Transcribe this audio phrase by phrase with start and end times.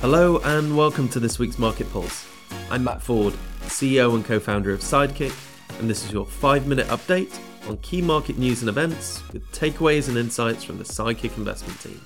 [0.00, 2.24] Hello and welcome to this week's Market Pulse.
[2.70, 5.34] I'm Matt Ford, CEO and co founder of Sidekick,
[5.80, 7.36] and this is your five minute update
[7.68, 12.00] on key market news and events with takeaways and insights from the Sidekick investment team.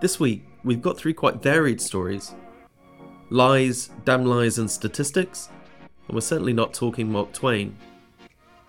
[0.00, 2.34] This week, we've got three quite varied stories
[3.28, 5.50] lies, damn lies, and statistics,
[6.08, 7.76] and we're certainly not talking Mark Twain.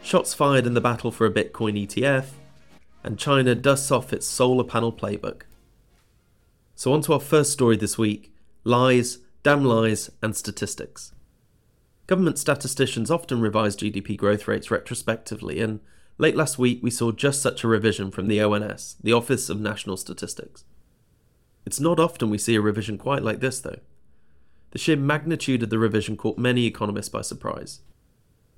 [0.02, 2.26] Shots fired in the battle for a Bitcoin ETF,
[3.06, 5.44] and China dusts off its solar panel playbook.
[6.78, 8.32] So, on to our first story this week
[8.64, 11.12] lies, damn lies, and statistics.
[12.06, 15.80] Government statisticians often revise GDP growth rates retrospectively, and
[16.20, 19.60] late last week we saw just such a revision from the ONS, the Office of
[19.60, 20.66] National Statistics.
[21.66, 23.80] It's not often we see a revision quite like this, though.
[24.70, 27.80] The sheer magnitude of the revision caught many economists by surprise.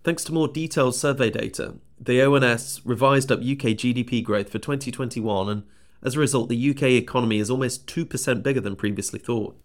[0.03, 5.47] Thanks to more detailed survey data, the ONS revised up UK GDP growth for 2021
[5.47, 5.63] and
[6.01, 9.59] as a result, the UK economy is almost 2% bigger than previously thought.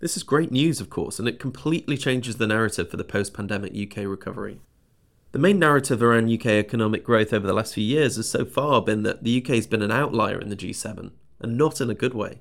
[0.00, 3.34] This is great news, of course, and it completely changes the narrative for the post
[3.34, 4.60] pandemic UK recovery.
[5.32, 8.82] The main narrative around UK economic growth over the last few years has so far
[8.82, 11.94] been that the UK has been an outlier in the G7, and not in a
[11.94, 12.40] good way.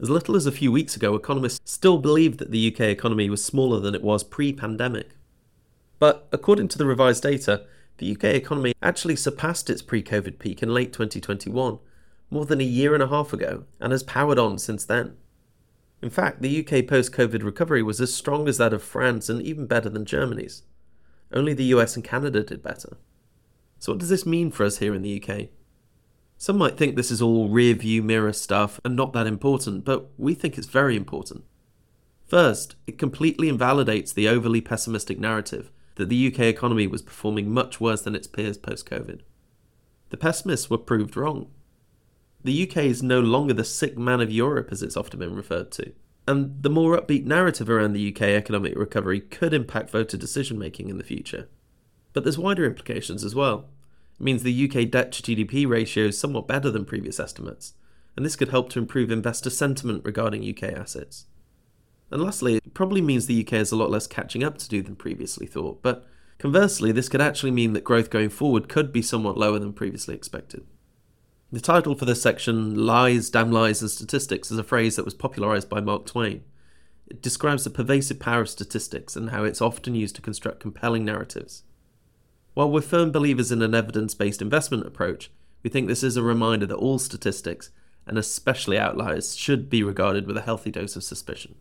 [0.00, 3.44] As little as a few weeks ago, economists still believed that the UK economy was
[3.44, 5.10] smaller than it was pre pandemic.
[5.98, 7.64] But according to the revised data,
[7.98, 11.78] the UK economy actually surpassed its pre COVID peak in late 2021
[12.30, 15.16] more than a year and a half ago and has powered on since then.
[16.02, 19.42] In fact, the UK post COVID recovery was as strong as that of France and
[19.42, 20.62] even better than Germany's.
[21.32, 22.96] Only the US and Canada did better.
[23.78, 25.48] So, what does this mean for us here in the UK?
[26.38, 30.10] Some might think this is all rear view mirror stuff and not that important, but
[30.18, 31.44] we think it's very important.
[32.26, 37.80] First, it completely invalidates the overly pessimistic narrative that the UK economy was performing much
[37.80, 39.20] worse than its peers post COVID.
[40.10, 41.48] The pessimists were proved wrong
[42.44, 45.70] the UK is no longer the sick man of Europe as it's often been referred
[45.72, 45.92] to.
[46.28, 50.88] And the more upbeat narrative around the UK economic recovery could impact voter decision making
[50.88, 51.48] in the future.
[52.12, 53.68] But there's wider implications as well.
[54.18, 57.74] It means the UK debt to GDP ratio is somewhat better than previous estimates,
[58.16, 61.26] and this could help to improve investor sentiment regarding UK assets.
[62.10, 64.82] And lastly, it probably means the UK has a lot less catching up to do
[64.82, 66.06] than previously thought, but
[66.38, 70.14] conversely, this could actually mean that growth going forward could be somewhat lower than previously
[70.14, 70.64] expected.
[71.52, 75.14] The title for this section, Lies, Damn Lies and Statistics, is a phrase that was
[75.14, 76.42] popularized by Mark Twain.
[77.06, 81.04] It describes the pervasive power of statistics and how it's often used to construct compelling
[81.04, 81.62] narratives.
[82.54, 85.30] While we're firm believers in an evidence based investment approach,
[85.62, 87.70] we think this is a reminder that all statistics,
[88.08, 91.54] and especially outliers, should be regarded with a healthy dose of suspicion.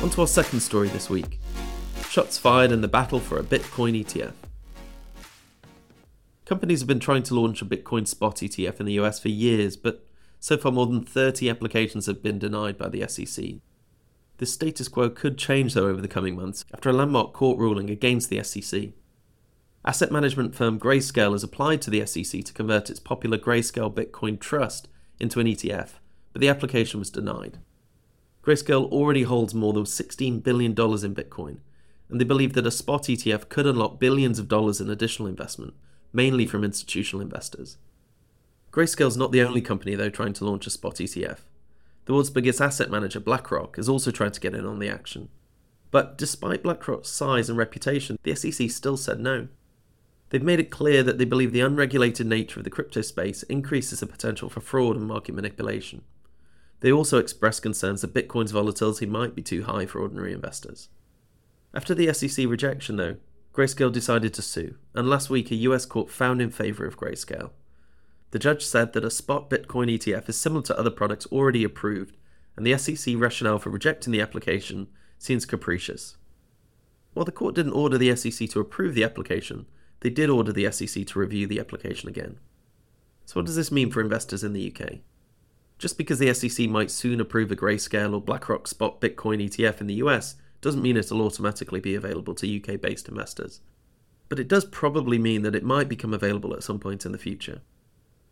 [0.00, 1.40] On to our second story this week
[2.08, 4.34] shots fired in the battle for a Bitcoin ETF.
[6.44, 9.76] Companies have been trying to launch a Bitcoin spot ETF in the US for years,
[9.76, 10.04] but
[10.40, 13.44] so far more than 30 applications have been denied by the SEC.
[14.38, 17.90] This status quo could change, though, over the coming months after a landmark court ruling
[17.90, 18.90] against the SEC.
[19.84, 24.40] Asset management firm Grayscale has applied to the SEC to convert its popular Grayscale Bitcoin
[24.40, 24.88] Trust
[25.20, 25.90] into an ETF,
[26.32, 27.58] but the application was denied.
[28.44, 30.76] Grayscale already holds more than $16 billion in
[31.14, 31.58] Bitcoin,
[32.08, 35.74] and they believe that a spot ETF could unlock billions of dollars in additional investment,
[36.12, 37.78] mainly from institutional investors.
[38.70, 41.38] Grayscale's not the only company, though, trying to launch a spot ETF.
[42.04, 45.28] The world's biggest asset manager, BlackRock, is also trying to get in on the action.
[45.90, 49.48] But despite BlackRock's size and reputation, the SEC still said no.
[50.30, 54.00] They've made it clear that they believe the unregulated nature of the crypto space increases
[54.00, 56.02] the potential for fraud and market manipulation.
[56.80, 60.88] They also expressed concerns that Bitcoin's volatility might be too high for ordinary investors.
[61.74, 63.16] After the SEC rejection, though,
[63.52, 67.50] Grayscale decided to sue, and last week a US court found in favor of Grayscale.
[68.30, 72.16] The judge said that a spot Bitcoin ETF is similar to other products already approved,
[72.56, 74.88] and the SEC rationale for rejecting the application
[75.18, 76.16] seems capricious.
[77.12, 79.66] While the court didn't order the SEC to approve the application,
[80.00, 82.38] they did order the SEC to review the application again.
[83.26, 85.00] So, what does this mean for investors in the UK?
[85.78, 89.88] Just because the SEC might soon approve a Grayscale or BlackRock spot Bitcoin ETF in
[89.88, 93.60] the US doesn't mean it'll automatically be available to UK based investors.
[94.30, 97.18] But it does probably mean that it might become available at some point in the
[97.18, 97.60] future.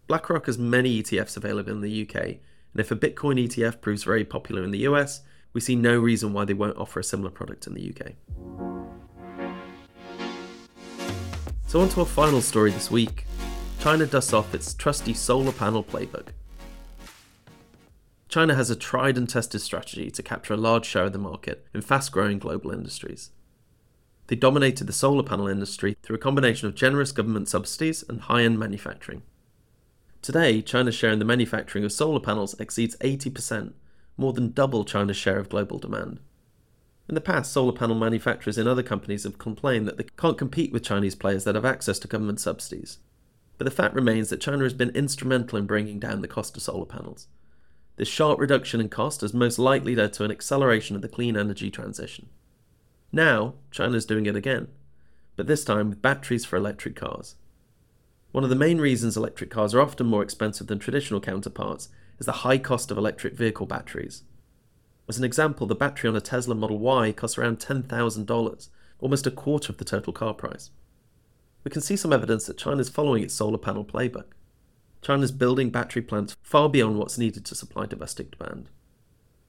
[0.07, 4.25] BlackRock has many ETFs available in the UK, and if a Bitcoin ETF proves very
[4.25, 5.21] popular in the US,
[5.53, 8.13] we see no reason why they won't offer a similar product in the UK.
[11.67, 13.27] So, on to our final story this week
[13.81, 16.29] China dusts off its trusty solar panel playbook.
[18.31, 21.67] China has a tried and tested strategy to capture a large share of the market
[21.75, 23.31] in fast growing global industries.
[24.29, 28.43] They dominated the solar panel industry through a combination of generous government subsidies and high
[28.43, 29.23] end manufacturing.
[30.23, 33.73] Today, China's share in the manufacturing of solar panels exceeds 80%,
[34.17, 36.21] more than double China's share of global demand.
[37.09, 40.73] In the past, solar panel manufacturers in other companies have complained that they can't compete
[40.73, 42.99] with Chinese players that have access to government subsidies.
[43.59, 46.63] But the fact remains that China has been instrumental in bringing down the cost of
[46.63, 47.27] solar panels.
[48.01, 51.37] This sharp reduction in cost has most likely led to an acceleration of the clean
[51.37, 52.31] energy transition.
[53.13, 54.69] Now, China is doing it again,
[55.37, 57.35] but this time with batteries for electric cars.
[58.33, 62.25] One of the main reasons electric cars are often more expensive than traditional counterparts is
[62.25, 64.23] the high cost of electric vehicle batteries.
[65.07, 68.69] As an example, the battery on a Tesla Model Y costs around $10,000,
[68.99, 70.71] almost a quarter of the total car price.
[71.65, 74.33] We can see some evidence that China is following its solar panel playbook.
[75.03, 78.69] China is building battery plants far beyond what's needed to supply domestic demand.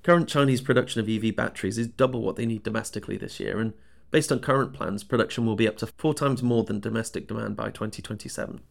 [0.03, 3.73] Current Chinese production of EV batteries is double what they need domestically this year, and
[4.09, 7.55] based on current plans, production will be up to four times more than domestic demand
[7.55, 8.61] by 2027.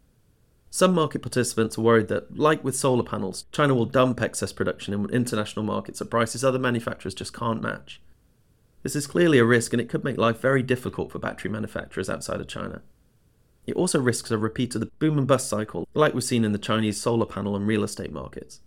[0.71, 4.95] Some market participants are worried that, like with solar panels, China will dump excess production
[4.95, 8.01] in international markets at prices other manufacturers just can't match.
[8.83, 12.09] This is clearly a risk and it could make life very difficult for battery manufacturers
[12.09, 12.83] outside of China.
[13.67, 16.53] It also risks a repeat of the boom and bust cycle, like we've seen in
[16.53, 18.61] the Chinese solar panel and real estate markets.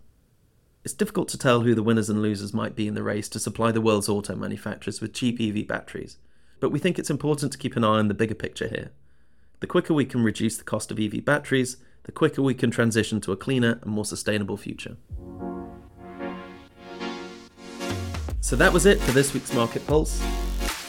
[0.84, 3.38] It's difficult to tell who the winners and losers might be in the race to
[3.38, 6.18] supply the world's auto manufacturers with cheap EV batteries,
[6.60, 8.92] but we think it's important to keep an eye on the bigger picture here.
[9.60, 13.20] The quicker we can reduce the cost of EV batteries, the quicker we can transition
[13.22, 14.96] to a cleaner and more sustainable future.
[18.40, 20.22] So that was it for this week's Market Pulse.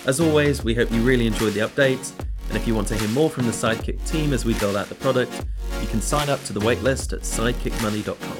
[0.05, 2.11] As always, we hope you really enjoyed the updates,
[2.55, 4.87] and if you want to hear more from the Sidekick team as we build out
[4.87, 5.45] the product,
[5.81, 8.37] you can sign up to the waitlist at sidekickmoney.com,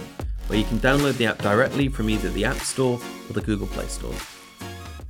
[0.48, 3.68] where you can download the app directly from either the App Store or the Google
[3.68, 4.16] Play Store.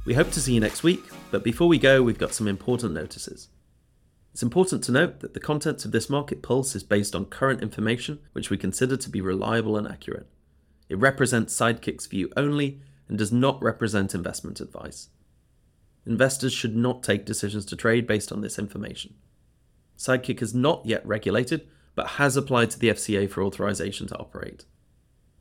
[0.05, 2.95] We hope to see you next week, but before we go, we've got some important
[2.95, 3.49] notices.
[4.33, 7.61] It's important to note that the contents of this market pulse is based on current
[7.61, 10.25] information which we consider to be reliable and accurate.
[10.89, 15.09] It represents Sidekick's view only and does not represent investment advice.
[16.05, 19.15] Investors should not take decisions to trade based on this information.
[19.97, 24.65] Sidekick is not yet regulated, but has applied to the FCA for authorization to operate.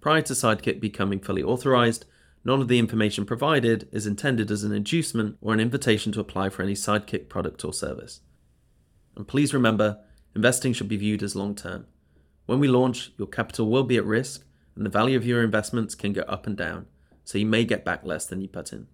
[0.00, 2.04] Prior to Sidekick becoming fully authorized,
[2.44, 6.50] none of the information provided is intended as an inducement or an invitation to apply
[6.50, 8.20] for any Sidekick product or service.
[9.16, 9.98] And please remember,
[10.34, 11.86] investing should be viewed as long term.
[12.46, 14.44] When we launch, your capital will be at risk
[14.76, 16.86] and the value of your investments can go up and down,
[17.24, 18.86] so you may get back less than you put in.